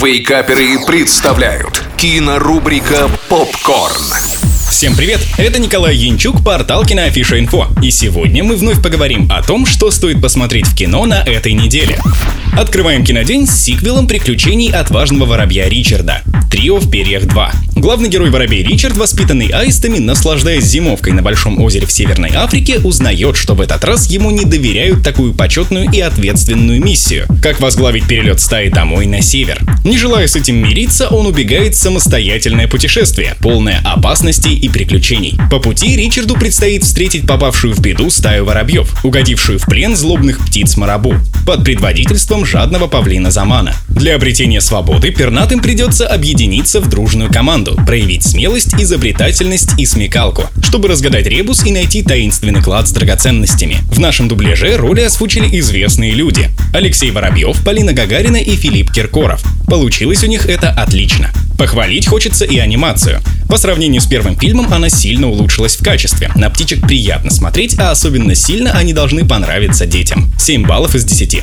Вейкаперы 0.00 0.78
представляют 0.86 1.82
кинорубрика 1.96 3.10
«Попкорн». 3.28 4.04
Всем 4.70 4.94
привет! 4.94 5.20
Это 5.38 5.58
Николай 5.58 5.96
Янчук, 5.96 6.44
портал 6.44 6.84
Киноафиша 6.84 7.40
Инфо. 7.40 7.66
И 7.82 7.90
сегодня 7.90 8.44
мы 8.44 8.54
вновь 8.54 8.80
поговорим 8.80 9.28
о 9.28 9.42
том, 9.42 9.66
что 9.66 9.90
стоит 9.90 10.22
посмотреть 10.22 10.66
в 10.68 10.76
кино 10.76 11.04
на 11.04 11.24
этой 11.24 11.52
неделе. 11.52 11.98
Открываем 12.56 13.04
кинодень 13.04 13.48
с 13.48 13.60
сиквелом 13.60 14.06
приключений 14.06 14.70
отважного 14.70 15.26
воробья 15.26 15.68
Ричарда. 15.68 16.22
Трио 16.48 16.76
в 16.76 16.88
перьях 16.88 17.24
2. 17.26 17.52
Главный 17.78 18.08
герой 18.08 18.30
воробей 18.30 18.64
Ричард, 18.64 18.96
воспитанный 18.96 19.46
аистами, 19.46 20.00
наслаждаясь 20.00 20.64
зимовкой 20.64 21.12
на 21.12 21.22
Большом 21.22 21.62
озере 21.62 21.86
в 21.86 21.92
Северной 21.92 22.32
Африке, 22.34 22.80
узнает, 22.80 23.36
что 23.36 23.54
в 23.54 23.60
этот 23.60 23.84
раз 23.84 24.10
ему 24.10 24.32
не 24.32 24.44
доверяют 24.44 25.04
такую 25.04 25.32
почетную 25.32 25.88
и 25.88 26.00
ответственную 26.00 26.82
миссию, 26.82 27.28
как 27.40 27.60
возглавить 27.60 28.08
перелет 28.08 28.40
стаи 28.40 28.68
домой 28.68 29.06
на 29.06 29.22
север. 29.22 29.60
Не 29.84 29.96
желая 29.96 30.26
с 30.26 30.34
этим 30.34 30.56
мириться, 30.56 31.06
он 31.06 31.26
убегает 31.26 31.76
в 31.76 31.78
самостоятельное 31.78 32.66
путешествие, 32.66 33.36
полное 33.40 33.80
опасностей 33.84 34.58
и 34.58 34.68
приключений. 34.68 35.38
По 35.48 35.60
пути 35.60 35.94
Ричарду 35.94 36.34
предстоит 36.34 36.82
встретить 36.82 37.28
попавшую 37.28 37.74
в 37.74 37.80
беду 37.80 38.10
стаю 38.10 38.44
воробьев, 38.44 39.04
угодившую 39.04 39.60
в 39.60 39.66
плен 39.66 39.94
злобных 39.94 40.44
птиц 40.44 40.76
Марабу, 40.76 41.14
под 41.46 41.64
предводительством 41.64 42.44
жадного 42.44 42.88
павлина 42.88 43.30
Замана. 43.30 43.74
Для 43.88 44.16
обретения 44.16 44.60
свободы 44.60 45.12
пернатым 45.12 45.60
придется 45.60 46.08
объединиться 46.08 46.80
в 46.80 46.88
дружную 46.88 47.32
команду, 47.32 47.67
проявить 47.74 48.24
смелость, 48.24 48.74
изобретательность 48.74 49.70
и 49.78 49.86
смекалку, 49.86 50.46
чтобы 50.62 50.88
разгадать 50.88 51.26
ребус 51.26 51.64
и 51.64 51.70
найти 51.70 52.02
таинственный 52.02 52.62
клад 52.62 52.88
с 52.88 52.92
драгоценностями. 52.92 53.78
В 53.90 53.98
нашем 53.98 54.28
дубляже 54.28 54.76
роли 54.76 55.02
озвучили 55.02 55.58
известные 55.58 56.12
люди. 56.12 56.50
Алексей 56.72 57.10
Воробьев, 57.10 57.62
Полина 57.64 57.92
Гагарина 57.92 58.36
и 58.36 58.56
Филипп 58.56 58.92
Киркоров. 58.92 59.42
Получилось 59.66 60.24
у 60.24 60.26
них 60.26 60.46
это 60.46 60.70
отлично. 60.70 61.32
Похвалить 61.58 62.06
хочется 62.06 62.44
и 62.44 62.58
анимацию. 62.58 63.20
По 63.48 63.56
сравнению 63.56 64.00
с 64.00 64.06
первым 64.06 64.38
фильмом 64.38 64.72
она 64.72 64.88
сильно 64.90 65.28
улучшилась 65.28 65.76
в 65.76 65.82
качестве. 65.82 66.30
На 66.36 66.50
птичек 66.50 66.82
приятно 66.82 67.30
смотреть, 67.30 67.78
а 67.78 67.90
особенно 67.90 68.34
сильно 68.34 68.72
они 68.72 68.92
должны 68.92 69.26
понравиться 69.26 69.86
детям. 69.86 70.32
7 70.38 70.66
баллов 70.66 70.94
из 70.94 71.04
10. 71.04 71.42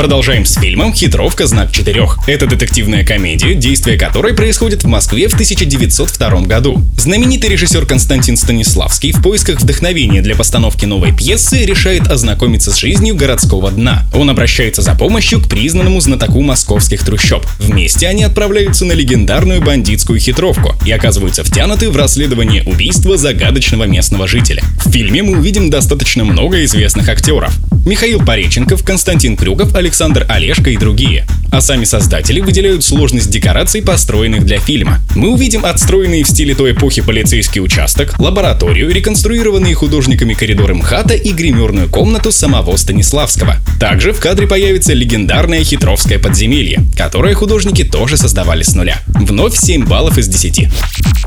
Продолжаем 0.00 0.46
с 0.46 0.54
фильмом 0.54 0.94
«Хитровка. 0.94 1.46
Знак 1.46 1.72
четырех». 1.72 2.18
Это 2.26 2.46
детективная 2.46 3.04
комедия, 3.04 3.54
действие 3.54 3.98
которой 3.98 4.32
происходит 4.32 4.82
в 4.82 4.86
Москве 4.86 5.28
в 5.28 5.34
1902 5.34 6.40
году. 6.46 6.80
Знаменитый 6.96 7.50
режиссер 7.50 7.84
Константин 7.84 8.38
Станиславский 8.38 9.12
в 9.12 9.22
поисках 9.22 9.60
вдохновения 9.60 10.22
для 10.22 10.34
постановки 10.34 10.86
новой 10.86 11.14
пьесы 11.14 11.66
решает 11.66 12.08
ознакомиться 12.08 12.70
с 12.70 12.78
жизнью 12.78 13.14
городского 13.14 13.70
дна. 13.70 14.06
Он 14.14 14.30
обращается 14.30 14.80
за 14.80 14.94
помощью 14.94 15.42
к 15.42 15.50
признанному 15.50 16.00
знатоку 16.00 16.40
московских 16.40 17.04
трущоб. 17.04 17.44
Вместе 17.58 18.08
они 18.08 18.24
отправляются 18.24 18.86
на 18.86 18.92
легендарную 18.92 19.60
бандитскую 19.60 20.18
хитровку 20.18 20.76
и 20.86 20.92
оказываются 20.92 21.44
втянуты 21.44 21.90
в 21.90 21.96
расследование 21.98 22.62
убийства 22.62 23.18
загадочного 23.18 23.84
местного 23.84 24.26
жителя. 24.26 24.62
В 24.82 24.90
фильме 24.90 25.22
мы 25.22 25.36
увидим 25.36 25.68
достаточно 25.68 26.24
много 26.24 26.64
известных 26.64 27.10
актеров. 27.10 27.52
Михаил 27.86 28.24
Пореченков, 28.24 28.84
Константин 28.84 29.36
Крюков, 29.36 29.74
Александр 29.74 30.26
Олешко 30.28 30.70
и 30.70 30.76
другие. 30.76 31.24
А 31.50 31.60
сами 31.60 31.84
создатели 31.84 32.40
выделяют 32.40 32.84
сложность 32.84 33.28
декораций, 33.28 33.82
построенных 33.82 34.44
для 34.44 34.60
фильма. 34.60 35.00
Мы 35.16 35.30
увидим 35.30 35.64
отстроенный 35.64 36.22
в 36.22 36.28
стиле 36.28 36.54
той 36.54 36.72
эпохи 36.72 37.02
полицейский 37.02 37.60
участок, 37.60 38.18
лабораторию, 38.20 38.90
реконструированные 38.90 39.74
художниками 39.74 40.34
коридоры 40.34 40.74
МХАТа 40.74 41.14
и 41.14 41.32
гримерную 41.32 41.88
комнату 41.88 42.30
самого 42.30 42.76
Станиславского. 42.76 43.56
Также 43.80 44.12
в 44.12 44.20
кадре 44.20 44.46
появится 44.46 44.92
легендарное 44.92 45.64
хитровское 45.64 46.20
подземелье, 46.20 46.84
которое 46.96 47.34
художники 47.34 47.82
тоже 47.82 48.16
создавали 48.16 48.62
с 48.62 48.74
нуля. 48.74 49.00
Вновь 49.08 49.56
7 49.56 49.86
баллов 49.86 50.18
из 50.18 50.28
10. 50.28 50.68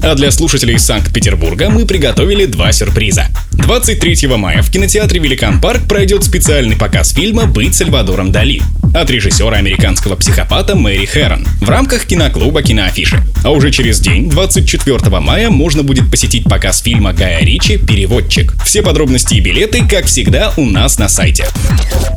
А 0.01 0.15
для 0.15 0.31
слушателей 0.31 0.79
Санкт-Петербурга 0.79 1.69
мы 1.69 1.85
приготовили 1.85 2.45
два 2.45 2.71
сюрприза. 2.71 3.27
23 3.53 4.27
мая 4.27 4.61
в 4.61 4.71
кинотеатре 4.71 5.19
Великан 5.19 5.59
Парк 5.59 5.87
пройдет 5.87 6.23
специальный 6.23 6.77
показ 6.77 7.13
фильма 7.13 7.45
«Быть 7.45 7.75
Сальвадором 7.75 8.31
Дали» 8.31 8.61
от 8.93 9.09
режиссера 9.09 9.57
американского 9.57 10.15
психопата 10.15 10.75
Мэри 10.75 11.05
Хэрон 11.05 11.45
в 11.61 11.69
рамках 11.69 12.05
киноклуба 12.05 12.61
«Киноафиши». 12.61 13.21
А 13.43 13.51
уже 13.51 13.71
через 13.71 13.99
день, 13.99 14.29
24 14.29 15.19
мая, 15.19 15.49
можно 15.49 15.83
будет 15.83 16.09
посетить 16.09 16.43
показ 16.45 16.81
фильма 16.81 17.13
Гая 17.13 17.43
Ричи 17.43 17.77
«Переводчик». 17.77 18.53
Все 18.63 18.81
подробности 18.81 19.35
и 19.35 19.39
билеты, 19.39 19.85
как 19.87 20.05
всегда, 20.05 20.53
у 20.57 20.65
нас 20.65 20.99
на 20.99 21.09
сайте. 21.09 21.45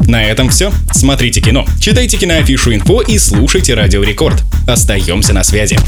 На 0.06 0.24
этом 0.24 0.50
все. 0.50 0.72
Смотрите 0.92 1.40
кино, 1.40 1.66
читайте 1.80 2.16
киноафишу 2.16 2.74
инфо 2.74 3.00
и 3.00 3.18
слушайте 3.18 3.74
Радио 3.74 4.02
Рекорд. 4.02 4.42
Остаемся 4.66 5.32
на 5.32 5.44
связи. 5.44 5.78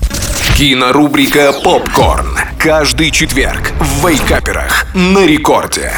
Кинорубрика 0.57 1.53
«Попкорн». 1.53 2.37
Каждый 2.59 3.11
четверг 3.11 3.73
в 3.79 4.07
Вейкаперах 4.07 4.87
на 4.95 5.25
рекорде. 5.27 5.93